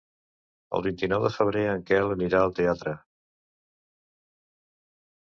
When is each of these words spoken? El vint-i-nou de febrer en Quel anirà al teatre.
El 0.77 0.83
vint-i-nou 0.85 1.25
de 1.25 1.29
febrer 1.33 1.65
en 1.73 1.83
Quel 1.89 2.13
anirà 2.15 2.39
al 2.41 2.55
teatre. 2.59 2.93